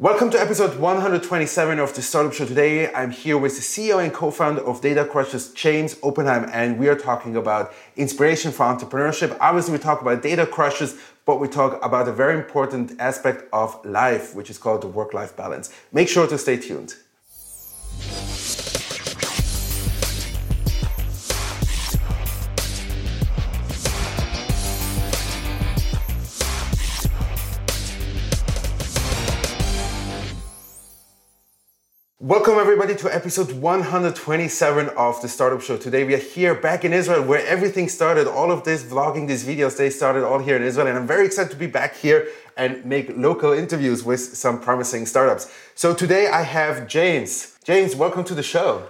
[0.00, 2.46] Welcome to episode 127 of the Startup Show.
[2.46, 6.88] Today, I'm here with the CEO and co-founder of Data Crushers, James Oppenheim, and we
[6.88, 9.36] are talking about inspiration for entrepreneurship.
[9.42, 10.96] Obviously, we talk about Data Crushers,
[11.26, 15.36] but we talk about a very important aspect of life, which is called the work-life
[15.36, 15.70] balance.
[15.92, 16.94] Make sure to stay tuned.
[32.22, 35.78] Welcome everybody to episode 127 of the Startup Show.
[35.78, 38.26] Today we are here back in Israel where everything started.
[38.26, 41.24] All of this vlogging, these videos, they started all here in Israel and I'm very
[41.24, 45.50] excited to be back here and make local interviews with some promising startups.
[45.74, 47.56] So today I have James.
[47.64, 48.86] James, welcome to the show.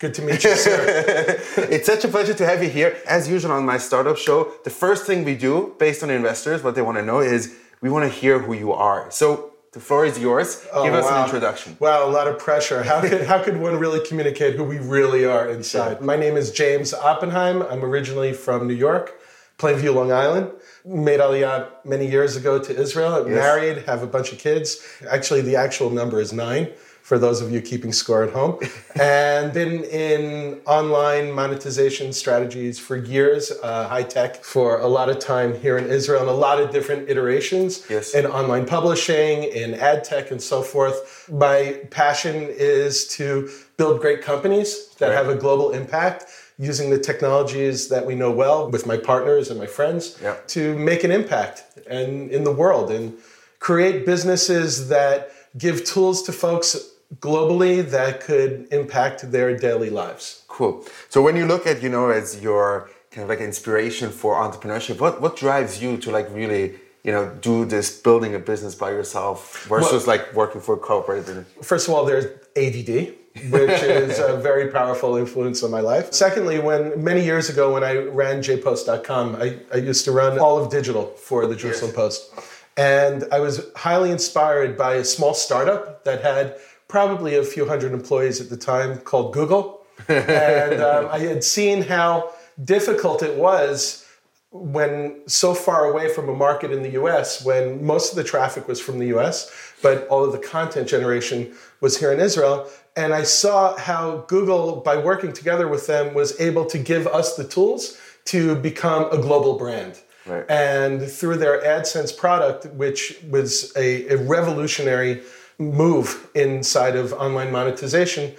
[0.00, 0.84] Good to meet you, sir.
[1.70, 2.98] it's such a pleasure to have you here.
[3.06, 6.74] As usual on my startup show, the first thing we do based on investors, what
[6.74, 9.08] they want to know is we want to hear who you are.
[9.12, 10.64] So the floor is yours.
[10.72, 11.18] Oh, Give us wow.
[11.18, 11.76] an introduction.
[11.80, 12.84] Wow, a lot of pressure.
[12.84, 16.00] How could, how could one really communicate who we really are inside?
[16.00, 17.60] My name is James Oppenheim.
[17.62, 19.20] I'm originally from New York,
[19.58, 20.52] Plainview, Long Island.
[20.84, 23.28] Made Aliyah many years ago to Israel.
[23.28, 23.36] Yes.
[23.36, 24.80] married, have a bunch of kids.
[25.10, 26.68] Actually, the actual number is nine
[27.04, 28.58] for those of you keeping score at home.
[29.00, 35.18] and been in online monetization strategies for years, uh, high tech, for a lot of
[35.18, 38.14] time here in Israel, and a lot of different iterations Yes.
[38.14, 41.28] in online publishing, in ad tech, and so forth.
[41.30, 45.16] My passion is to build great companies that Right.
[45.18, 46.24] have a global impact
[46.58, 50.36] using the technologies that we know well with my partners and my friends Yeah.
[50.56, 53.12] to make an impact and in the world and
[53.58, 56.70] create businesses that give tools to folks
[57.20, 60.44] globally that could impact their daily lives.
[60.48, 60.84] Cool.
[61.08, 65.00] So when you look at, you know, as your kind of like inspiration for entrepreneurship,
[65.00, 68.90] what, what drives you to like really, you know, do this building a business by
[68.90, 71.26] yourself versus like working for a corporate?
[71.62, 72.26] First of all, there's
[72.56, 73.14] ADD,
[73.50, 76.12] which is a very powerful influence on my life.
[76.12, 80.58] Secondly, when many years ago when I ran jpost.com, I, I used to run all
[80.62, 82.32] of digital for the Jerusalem Post.
[82.76, 86.56] And I was highly inspired by a small startup that had
[86.94, 89.80] probably a few hundred employees at the time called Google.
[90.06, 92.30] and um, I had seen how
[92.62, 94.06] difficult it was
[94.52, 98.68] when so far away from a market in the US, when most of the traffic
[98.68, 99.50] was from the US,
[99.82, 102.70] but all of the content generation was here in Israel.
[102.94, 107.34] And I saw how Google, by working together with them, was able to give us
[107.34, 109.98] the tools to become a global brand.
[110.26, 110.48] Right.
[110.48, 115.22] And through their AdSense product, which was a, a revolutionary
[115.58, 118.34] move inside of online monetization,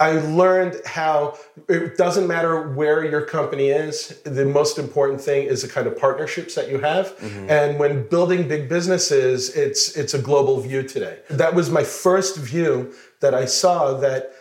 [0.00, 1.36] I learned how
[1.68, 4.20] it doesn't matter where your company is.
[4.22, 7.16] The most important thing is the kind of partnerships that you have.
[7.18, 7.50] Mm-hmm.
[7.50, 11.18] And when building big businesses, it's it's a global view today.
[11.30, 14.32] That was my first view that I saw that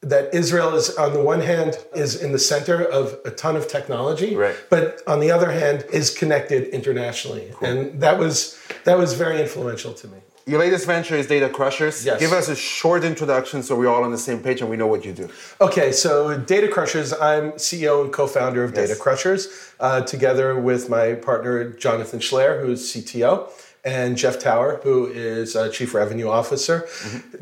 [0.00, 3.68] that Israel is on the one hand is in the center of a ton of
[3.68, 4.56] technology, Right.
[4.68, 7.52] but on the other hand is connected internationally.
[7.60, 10.18] And that was that was very influential to me.
[10.44, 12.04] Your latest venture is Data Crushers.
[12.04, 12.18] Yes.
[12.18, 14.88] Give us a short introduction so we're all on the same page and we know
[14.88, 15.28] what you do.
[15.60, 18.88] Okay, so Data Crushers, I'm CEO and co founder of Yes.
[18.88, 23.50] Data Crushers, uh, together with my partner Jonathan Schler, who's CTO,
[23.84, 26.88] and Jeff Tower, who is uh, Chief Revenue Officer.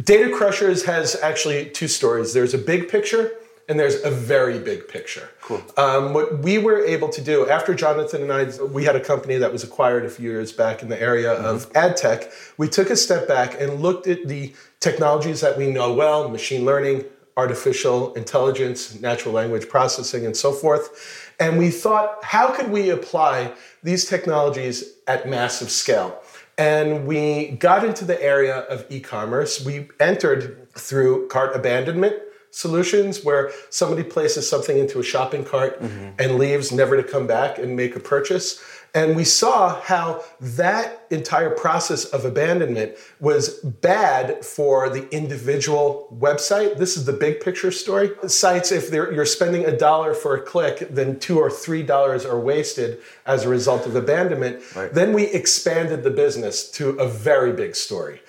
[0.05, 3.33] Data Crushers has actually two stories there's a big picture.
[3.71, 5.31] And there's a very big picture.
[5.41, 5.63] Cool.
[5.77, 9.37] Um, what we were able to do after Jonathan and I, we had a company
[9.37, 12.33] that was acquired a few years back in the area of ad tech.
[12.57, 16.65] We took a step back and looked at the technologies that we know well machine
[16.65, 17.05] learning,
[17.37, 21.33] artificial intelligence, natural language processing, and so forth.
[21.39, 23.53] And we thought, how could we apply
[23.85, 26.21] these technologies at massive scale?
[26.59, 29.65] And we got into the area of e commerce.
[29.65, 32.21] We entered through cart abandonment
[32.51, 36.11] solutions where somebody places something into a shopping cart mm-hmm.
[36.19, 38.63] and leaves never to come back and make a purchase.
[38.93, 46.77] And we saw how that entire process of abandonment was bad for the individual website.
[46.77, 48.11] This is the big picture story.
[48.27, 52.39] Sites, if you're spending a dollar for a click, then two or three dollars are
[52.39, 54.61] wasted as a result of abandonment.
[54.75, 54.93] Right.
[54.93, 58.21] Then we expanded the business to a very big story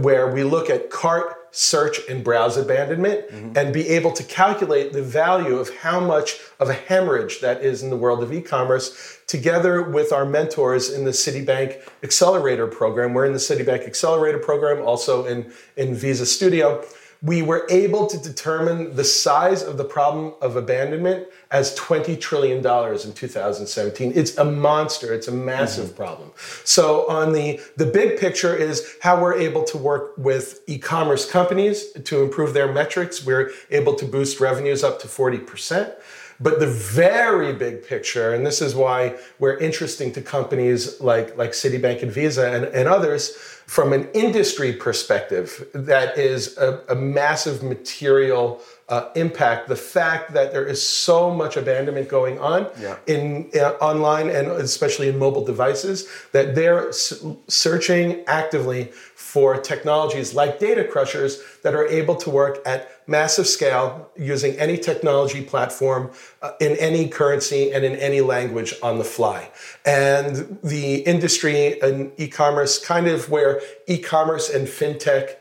[0.00, 3.56] where we look at cart search and browse abandonment mm-hmm.
[3.56, 7.82] and be able to calculate the value of how much of a hemorrhage that is
[7.82, 13.14] in the world of e-commerce together with our mentors in the Citibank Accelerator program.
[13.14, 16.84] We're in the Citibank Accelerator program, also in, in Visa Studio.
[17.22, 22.58] We were able to determine the size of the problem of abandonment as $20 trillion
[22.58, 24.12] in 2017.
[24.14, 25.96] It's a monster, it's a massive mm-hmm.
[25.96, 26.32] problem.
[26.64, 31.30] So, on the, the big picture is how we're able to work with e commerce
[31.30, 33.24] companies to improve their metrics.
[33.24, 35.94] We're able to boost revenues up to 40%.
[36.38, 41.52] But the very big picture, and this is why we're interesting to companies like, like
[41.52, 43.36] Citibank and Visa and, and others,
[43.66, 49.68] from an industry perspective, that is a, a massive material uh, impact.
[49.68, 52.96] The fact that there is so much abandonment going on yeah.
[53.06, 58.84] in uh, online and especially in mobile devices that they're s- searching actively
[59.14, 64.78] for technologies like data crushers that are able to work at massive scale using any
[64.78, 66.10] technology platform
[66.42, 69.50] uh, in any currency and in any language on the fly.
[69.84, 75.36] And the industry and e-commerce kind of where e-commerce and fintech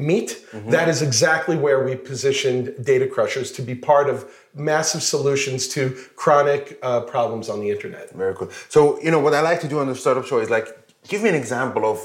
[0.00, 0.70] meet, mm-hmm.
[0.70, 5.96] that is exactly where we positioned Data Crushers to be part of massive solutions to
[6.16, 8.10] chronic uh, problems on the internet.
[8.10, 8.50] Very cool.
[8.68, 10.68] So, you know, what I like to do on the startup show is like,
[11.08, 11.98] give me an example of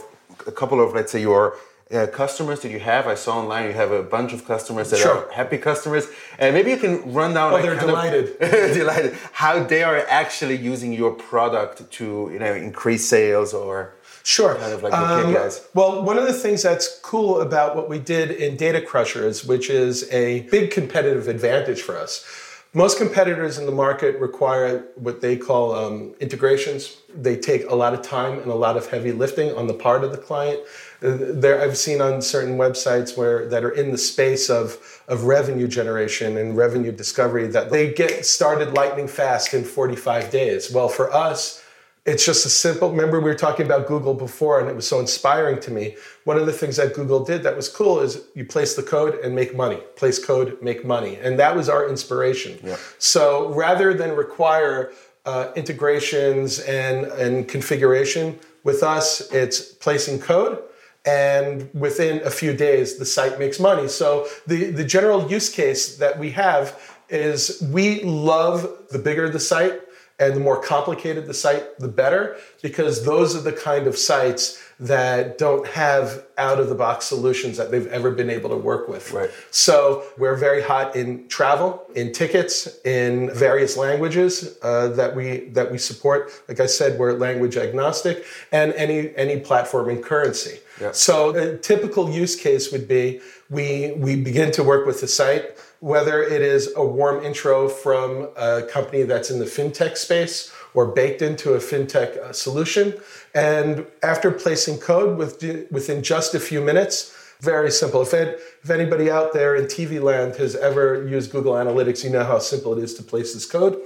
[0.47, 1.55] a couple of, let's say, your
[1.91, 3.07] uh, customers that you have.
[3.07, 5.27] I saw online you have a bunch of customers that sure.
[5.27, 6.07] are happy customers,
[6.39, 7.51] and maybe you can run down.
[7.51, 8.35] Oh, like they're delighted.
[8.41, 9.15] Of, delighted.
[9.33, 13.93] How they are actually using your product to you know increase sales or.
[14.25, 14.55] Sure.
[14.55, 15.35] Kind of like um,
[15.75, 19.69] well, one of the things that's cool about what we did in Data Crushers, which
[19.69, 22.25] is a big competitive advantage for us,
[22.73, 26.97] most competitors in the market require what they call um, integrations.
[27.13, 30.03] They take a lot of time and a lot of heavy lifting on the part
[30.03, 30.59] of the client.
[31.03, 35.25] Uh, there, I've seen on certain websites where that are in the space of of
[35.25, 40.71] revenue generation and revenue discovery that they get started lightning fast in 45 days.
[40.71, 41.63] Well, for us,
[42.05, 44.99] it's just a simple remember we were talking about google before and it was so
[44.99, 45.95] inspiring to me.
[46.23, 49.15] One of the things that google did that was cool is you place the code
[49.23, 51.17] and make money place code make money.
[51.17, 52.59] And that was our inspiration.
[52.63, 52.77] Yeah.
[52.99, 54.91] so rather than require
[55.25, 60.61] uh, integrations and, and configuration with us it's placing code
[61.05, 63.87] and within a few days the site makes money.
[63.87, 66.79] So the, the general use case that we have
[67.09, 69.81] is we love the bigger the site
[70.17, 74.61] and the more complicated the site, the better, because those are the kind of sites
[74.79, 78.87] that don't have out of the box solutions that they've ever been able to work
[78.87, 79.11] with.
[79.11, 79.29] Right.
[79.51, 85.71] So we're very hot in travel, in tickets, in various languages uh, that we that
[85.71, 86.31] we support.
[86.47, 90.59] Like I said, we're language agnostic, and any any platform in currency.
[90.79, 90.91] Yeah.
[90.91, 95.57] So a typical use case would be we we begin to work with the site
[95.85, 100.87] whether it is a warm intro from a company that's in the fintech space or
[100.87, 102.91] baked into a fintech uh, solution.
[103.35, 108.01] And after placing code with, within just a few minutes, very simple.
[108.01, 112.09] If, it, if anybody out there in TV land has ever used Google Analytics, you
[112.09, 113.79] know how simple it is to place this code.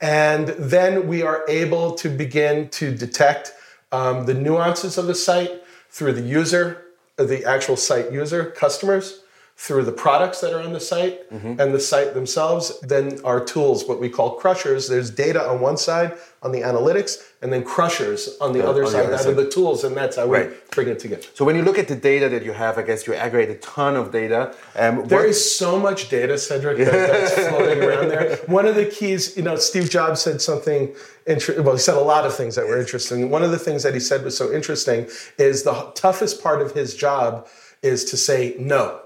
[0.00, 3.52] And then we are able to begin to detect
[3.92, 6.86] um, the nuances of the site through the user,
[7.16, 9.20] the actual site user, customers,
[9.56, 11.60] through the products that are on the site mm-hmm.
[11.60, 12.78] and the site themselves.
[12.80, 17.22] Then our tools, what we call crushers, there's data on one side on the analytics,
[17.40, 19.06] and then crushers on the yeah, other on side.
[19.06, 20.50] The that are the tools, and that's how right.
[20.50, 21.22] we bring it together.
[21.34, 23.58] So when you look at the data that you have, I guess you aggregate a
[23.60, 24.54] ton of data.
[24.74, 25.28] Um, there what...
[25.28, 28.36] is so much data, Cedric, that, that's floating around there.
[28.46, 30.94] One of the keys, you know, Steve Jobs said something.
[31.26, 33.30] Inter- well, he said a lot of things that were interesting.
[33.30, 35.08] One of the things that he said was so interesting
[35.38, 37.46] is the toughest part of his job
[37.82, 39.00] is to say no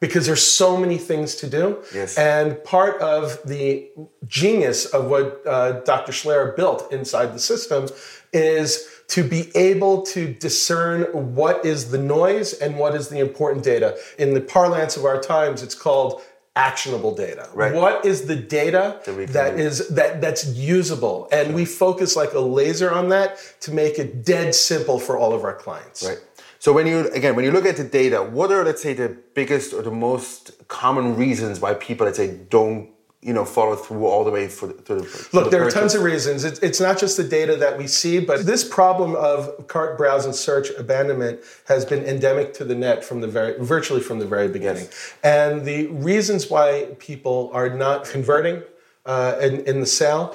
[0.00, 1.82] because there's so many things to do.
[1.94, 2.16] Yes.
[2.16, 3.88] And part of the
[4.26, 6.12] genius of what uh, Dr.
[6.12, 7.88] Schler built inside the system
[8.32, 13.64] is to be able to discern what is the noise and what is the important
[13.64, 13.98] data.
[14.18, 16.22] In the parlance of our times, it's called
[16.56, 17.48] actionable data.
[17.54, 17.72] Right.
[17.72, 21.28] What is the data that, that is that that's usable?
[21.32, 25.32] And we focus like a laser on that to make it dead simple for all
[25.32, 26.06] of our clients.
[26.06, 26.18] Right.
[26.60, 29.16] So when you again when you look at the data, what are let's say the
[29.34, 32.90] biggest or the most common reasons why people let's say don't
[33.22, 35.76] you know follow through all the way for, to the for look the there purchase?
[35.76, 38.66] are tons of reasons it's, it's not just the data that we see but this
[38.66, 43.28] problem of cart browse and search abandonment has been endemic to the net from the
[43.28, 45.14] very virtually from the very beginning yes.
[45.22, 48.62] and the reasons why people are not converting
[49.04, 50.34] uh, in, in the sale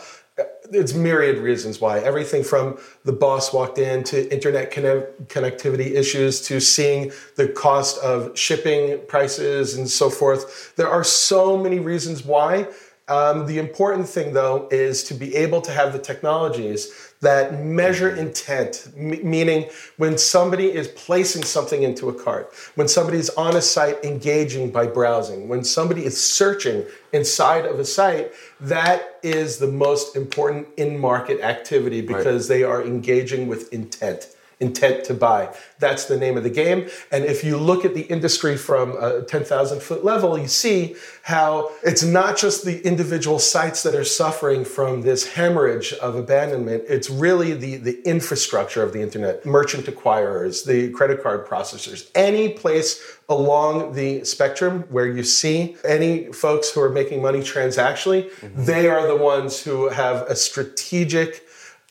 [0.72, 2.00] it's myriad reasons why.
[2.00, 8.38] Everything from the boss walked in to internet connectivity issues to seeing the cost of
[8.38, 10.74] shipping prices and so forth.
[10.76, 12.68] There are so many reasons why.
[13.08, 18.16] Um, the important thing, though, is to be able to have the technologies that measure
[18.16, 23.56] intent, m- meaning when somebody is placing something into a cart, when somebody is on
[23.56, 26.84] a site engaging by browsing, when somebody is searching
[27.14, 32.58] inside of a site, that is the most important in market activity because right.
[32.58, 35.54] they are engaging with intent intent to buy.
[35.80, 36.90] That's the name of the game.
[37.12, 41.72] And if you look at the industry from a 10,000 foot level, you see how
[41.84, 46.84] it's not just the individual sites that are suffering from this hemorrhage of abandonment.
[46.88, 52.50] It's really the, the infrastructure of the internet, merchant acquirers, the credit card processors, any
[52.50, 58.66] place along the spectrum where you see any folks who are making money transactionally, mm-hmm.
[58.66, 61.44] they are the ones who have a strategic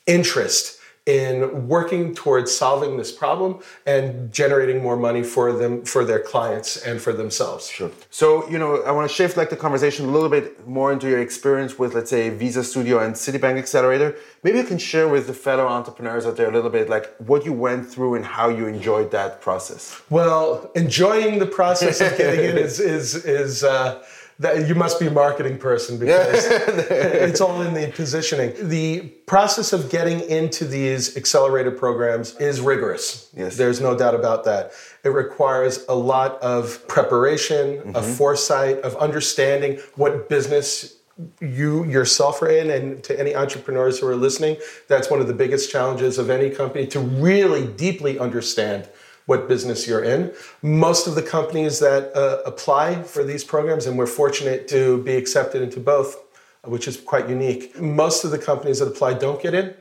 [0.07, 0.74] interest
[1.05, 6.77] in working towards solving this problem and generating more money for them for their clients
[6.77, 7.69] and for themselves.
[7.69, 7.91] Sure.
[8.09, 11.07] So you know i want to shift like the conversation a little bit more into
[11.07, 14.15] your experience with let's say visa studio and citibank accelerator.
[14.43, 17.45] Maybe you can share with the fellow entrepreneurs out there a little bit like what
[17.45, 20.01] you went through and how you enjoyed that process.
[20.09, 24.03] Well enjoying the process of getting in is is is uh,
[24.39, 28.53] that you must be a marketing person because it's all in the positioning.
[28.67, 33.29] The process of getting into these accelerator programs is rigorous.
[33.35, 33.55] Yes.
[33.55, 34.71] There's no doubt about that.
[35.03, 37.95] It requires a lot of preparation, mm-hmm.
[37.95, 40.97] of foresight, of understanding what business
[41.39, 44.57] you yourself are in and to any entrepreneurs who are listening
[44.89, 48.89] that's one of the biggest challenges of any company to really deeply understand
[49.25, 50.31] what business you're in.
[50.61, 55.15] Most of the companies that uh, apply for these programs, and we're fortunate to be
[55.15, 56.21] accepted into both,
[56.63, 57.79] which is quite unique.
[57.79, 59.73] Most of the companies that apply don't get in,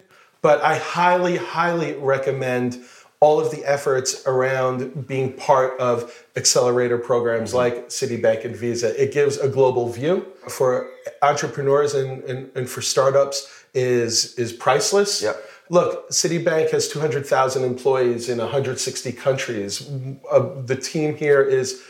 [0.43, 2.79] but I highly, highly recommend
[3.21, 7.59] all of the efforts around being part of accelerator programs mm-hmm.
[7.59, 9.01] like Citibank and Visa.
[9.03, 10.91] It gives a global view for
[11.23, 15.23] entrepreneurs and, and, and for startups is, is priceless.
[15.23, 15.37] Yep
[15.71, 19.89] Look, Citibank has 200,000 employees in 160 countries.
[20.31, 21.83] Uh, the team here is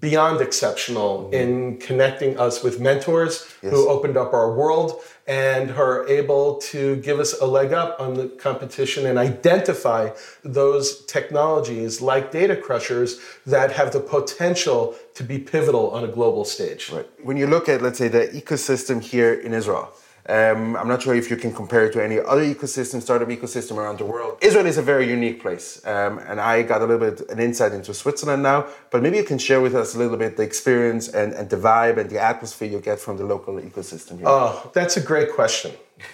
[0.00, 1.34] beyond exceptional mm-hmm.
[1.34, 3.72] in connecting us with mentors yes.
[3.72, 8.14] who opened up our world and are able to give us a leg up on
[8.14, 10.10] the competition and identify
[10.42, 16.44] those technologies like data crushers that have the potential to be pivotal on a global
[16.44, 16.90] stage.
[16.90, 17.08] Right.
[17.22, 19.92] When you look at, let's say, the ecosystem here in Israel,
[20.26, 23.76] um, I'm not sure if you can compare it to any other ecosystem, startup ecosystem
[23.76, 24.38] around the world.
[24.40, 27.72] Israel is a very unique place, um, and I got a little bit an insight
[27.72, 28.66] into Switzerland now.
[28.90, 31.56] But maybe you can share with us a little bit the experience and, and the
[31.56, 34.26] vibe and the atmosphere you get from the local ecosystem here.
[34.26, 35.72] Oh, that's a great question,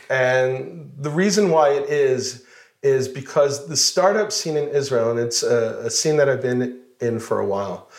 [0.08, 2.44] and the reason why it is
[2.82, 6.80] is because the startup scene in Israel, and it's a, a scene that I've been
[7.00, 7.90] in for a while,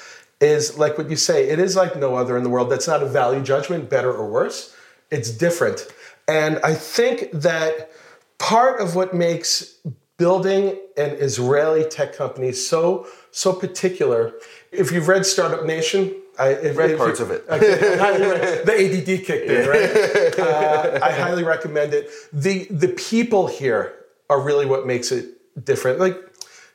[0.42, 1.48] is like what you say.
[1.50, 2.70] It is like no other in the world.
[2.70, 4.76] That's not a value judgment, better or worse.
[5.12, 5.88] It's different
[6.32, 7.92] and I think that
[8.38, 9.78] part of what makes
[10.18, 14.34] building an Israeli tech company so so particular,
[14.72, 17.46] if you've read Startup Nation, I if, read if parts you, of it.
[17.50, 19.92] Okay, the ADD kicked in, right?
[20.42, 22.10] Uh, I highly recommend it.
[22.32, 23.94] the The people here
[24.30, 25.26] are really what makes it
[25.66, 26.00] different.
[26.00, 26.18] Like,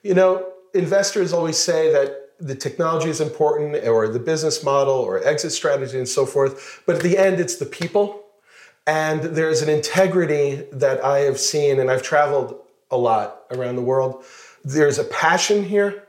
[0.02, 5.26] you know, investors always say that the technology is important, or the business model, or
[5.26, 6.82] exit strategy, and so forth.
[6.84, 8.25] But at the end, it's the people
[8.86, 13.82] and there's an integrity that I have seen, and I've traveled a lot around the
[13.82, 14.24] world.
[14.64, 16.04] There's a passion here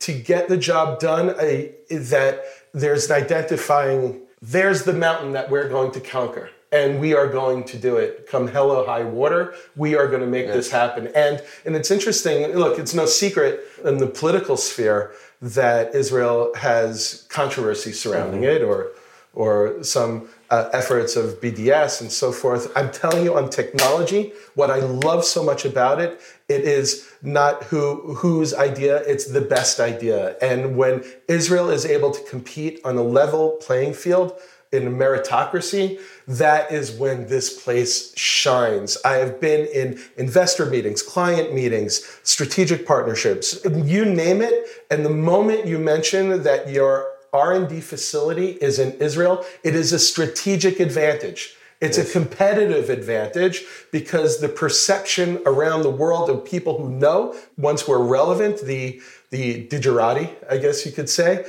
[0.00, 2.42] to get the job done, a, that
[2.72, 6.50] there's an identifying, there's the mountain that we're going to conquer.
[6.72, 8.26] And we are going to do it.
[8.28, 10.54] Come hell or high water, we are going to make yes.
[10.54, 11.06] this happen.
[11.14, 12.52] And and it's interesting.
[12.56, 18.56] Look, it's no secret in the political sphere that Israel has controversy surrounding mm-hmm.
[18.56, 18.90] it, or
[19.36, 22.72] or some uh, efforts of BDS and so forth.
[22.74, 27.64] I'm telling you on technology, what I love so much about it, it is not
[27.64, 30.36] who whose idea, it's the best idea.
[30.40, 34.32] And when Israel is able to compete on a level playing field
[34.72, 38.96] in meritocracy, that is when this place shines.
[39.04, 44.66] I have been in investor meetings, client meetings, strategic partnerships, you name it.
[44.90, 49.98] And the moment you mention that you're R&D facility is in Israel, it is a
[49.98, 51.54] strategic advantage.
[51.80, 52.08] It's yes.
[52.08, 58.02] a competitive advantage because the perception around the world of people who know, once we're
[58.02, 59.00] relevant, the
[59.30, 61.44] the digerati, I guess you could say,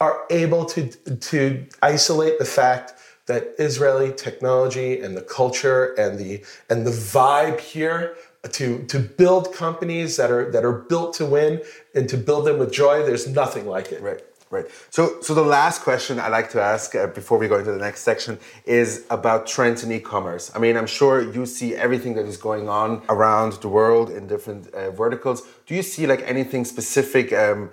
[0.00, 0.90] are able to
[1.30, 2.94] to isolate the fact
[3.26, 8.14] that Israeli technology and the culture and the and the vibe here
[8.52, 11.62] to to build companies that are that are built to win
[11.94, 13.04] and to build them with joy.
[13.04, 14.00] There's nothing like it.
[14.02, 14.22] Right.
[14.50, 14.66] Right.
[14.90, 17.78] So, so the last question I like to ask uh, before we go into the
[17.78, 20.52] next section is about trends in e-commerce.
[20.54, 24.28] I mean, I'm sure you see everything that is going on around the world in
[24.28, 25.42] different uh, verticals.
[25.66, 27.32] Do you see like anything specific?
[27.32, 27.70] Um,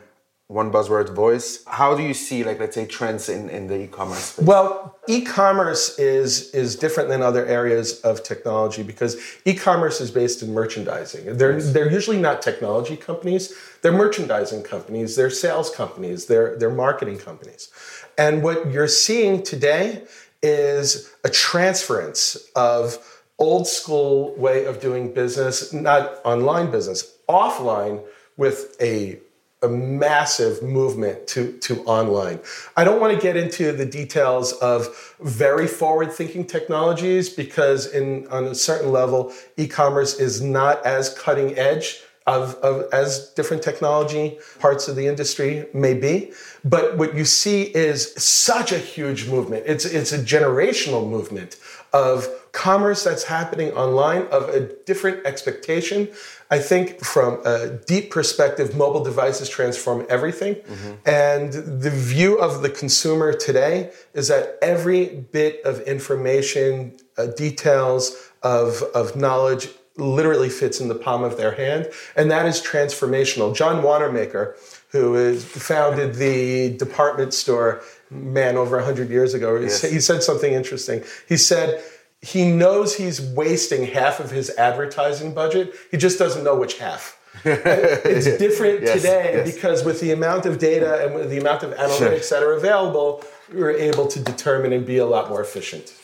[0.52, 1.64] one buzzword voice.
[1.66, 4.46] How do you see like let's say trends in, in the e-commerce space?
[4.46, 9.16] well e-commerce is is different than other areas of technology because
[9.46, 11.38] e-commerce is based in merchandising.
[11.38, 11.72] They're yes.
[11.72, 13.56] they're usually not technology companies.
[13.82, 15.16] They're merchandising companies.
[15.16, 16.26] They're sales companies.
[16.26, 17.70] They're they're marketing companies.
[18.18, 20.04] And what you're seeing today
[20.44, 22.98] is a transference of
[23.40, 28.04] old school way of doing business not online business offline
[28.36, 29.18] with a
[29.64, 32.40] a massive movement to, to online.
[32.76, 38.28] I don't want to get into the details of very forward thinking technologies because in
[38.28, 44.38] on a certain level, e-commerce is not as cutting edge of, of as different technology
[44.60, 46.32] parts of the industry may be.
[46.64, 49.64] But what you see is such a huge movement.
[49.66, 51.58] It's it's a generational movement
[51.94, 56.10] of commerce that's happening online of a different expectation.
[56.50, 60.56] I think from a deep perspective, mobile devices transform everything.
[60.56, 60.92] Mm-hmm.
[61.06, 68.16] And the view of the consumer today is that every bit of information, uh, details
[68.44, 71.90] of, of knowledge literally fits in the palm of their hand.
[72.16, 73.56] And that is transformational.
[73.56, 74.56] John Wanamaker,
[74.90, 79.82] who is, founded the department store man over 100 years ago, yes.
[79.82, 81.04] he said something interesting.
[81.28, 81.82] He said,
[82.22, 85.74] he knows he's wasting half of his advertising budget.
[85.90, 87.18] He just doesn't know which half.
[87.46, 89.56] it's different yes, today yes.
[89.56, 93.24] because with the amount of data and with the amount of analytics that are available,
[93.54, 95.96] we're able to determine and be a lot more efficient.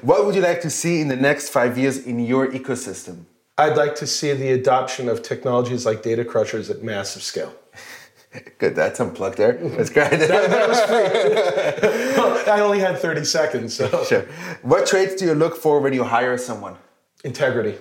[0.00, 3.26] What would you like to see in the next five years in your ecosystem?
[3.58, 7.52] I'd like to see the adoption of technologies like data crushers at massive scale.
[8.58, 9.54] Good, that's unplugged there.
[9.54, 10.10] That's great.
[10.10, 12.52] that, that was free.
[12.52, 13.74] I only had 30 seconds.
[13.74, 14.04] So.
[14.04, 14.22] Sure.
[14.62, 16.76] What traits do you look for when you hire someone?
[17.24, 17.76] Integrity.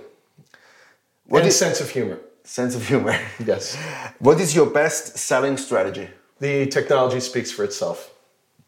[1.26, 2.20] What and is, sense of humor.
[2.44, 3.20] Sense of humor.
[3.46, 3.76] Yes.
[4.20, 6.10] What is your best selling strategy?
[6.40, 8.14] The technology speaks for itself.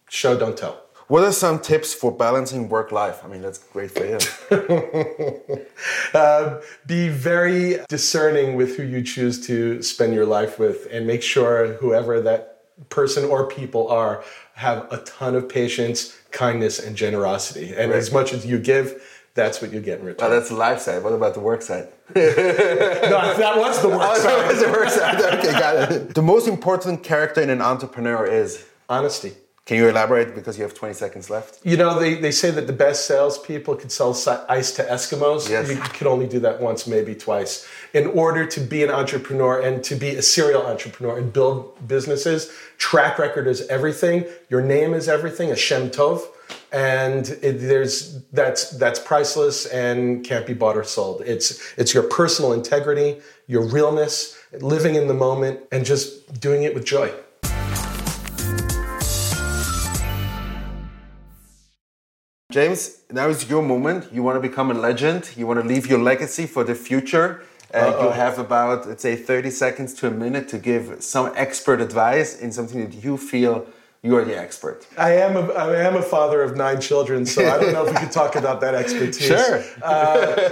[0.10, 0.84] Show, don't tell.
[1.10, 3.26] What are some tips for balancing work life?
[3.26, 5.66] I mean, that's great for you.
[6.14, 11.24] uh, be very discerning with who you choose to spend your life with and make
[11.24, 17.74] sure whoever that person or people are have a ton of patience, kindness, and generosity.
[17.76, 17.98] And right.
[17.98, 19.02] as much as you give,
[19.34, 20.28] that's what you get in return.
[20.28, 21.04] Oh, that's the life side.
[21.04, 21.88] What about the work side?
[22.16, 24.30] no, that was the work oh, side.
[24.30, 25.22] That was the work side.
[25.40, 26.14] Okay, got it.
[26.14, 29.34] The most important character in an entrepreneur is honesty.
[29.70, 31.64] Can you elaborate because you have 20 seconds left?
[31.64, 34.18] You know, they, they say that the best salespeople can sell
[34.50, 35.48] ice to Eskimos.
[35.48, 35.70] Yes.
[35.70, 37.68] You can only do that once, maybe twice.
[37.94, 42.52] In order to be an entrepreneur and to be a serial entrepreneur and build businesses,
[42.80, 44.26] track record is everything.
[44.50, 46.24] Your name is everything, a Shem Tov.
[46.72, 51.22] And it, there's that's that's priceless and can't be bought or sold.
[51.22, 56.74] It's it's your personal integrity, your realness, living in the moment, and just doing it
[56.74, 57.14] with joy.
[62.52, 64.12] James, now is your moment.
[64.12, 65.30] You want to become a legend.
[65.38, 67.44] You want to leave your legacy for the future.
[67.72, 71.80] Uh, you have about, let's say, 30 seconds to a minute to give some expert
[71.80, 73.68] advice in something that you feel
[74.02, 74.88] you are the expert.
[74.98, 77.94] I am a, I am a father of nine children, so I don't know if
[77.94, 79.20] we could talk about that expertise.
[79.28, 79.64] Sure.
[79.84, 80.50] Uh,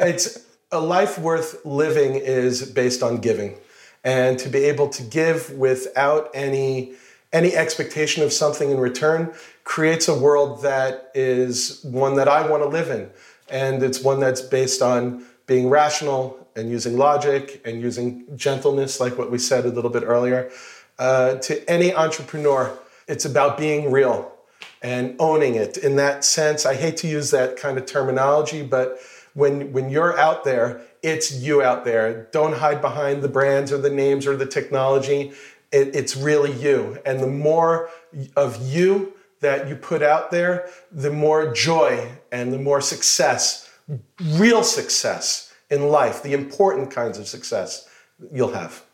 [0.00, 3.58] it's a life worth living is based on giving,
[4.02, 6.94] and to be able to give without any
[7.32, 9.32] any expectation of something in return
[9.64, 13.10] creates a world that is one that I want to live in.
[13.50, 19.16] And it's one that's based on being rational and using logic and using gentleness, like
[19.16, 20.50] what we said a little bit earlier.
[20.98, 24.32] Uh, to any entrepreneur, it's about being real
[24.82, 25.76] and owning it.
[25.76, 28.98] In that sense, I hate to use that kind of terminology, but
[29.34, 32.28] when, when you're out there, it's you out there.
[32.32, 35.32] Don't hide behind the brands or the names or the technology
[35.72, 36.98] it, it's really you.
[37.04, 37.90] And the more
[38.36, 43.70] of you that you put out there, the more joy and the more success,
[44.20, 47.88] real success in life, the important kinds of success
[48.32, 48.84] you'll have.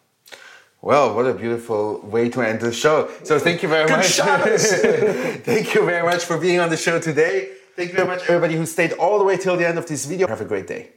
[0.82, 3.10] Well, what a beautiful way to end the show.
[3.22, 4.06] So thank you very Good much.
[5.44, 7.52] thank you very much for being on the show today.
[7.74, 10.04] Thank you very much, everybody who stayed all the way till the end of this
[10.04, 10.28] video.
[10.28, 10.94] Have a great day.